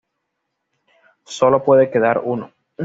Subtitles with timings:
[1.27, 2.51] Sólo puede quedar uno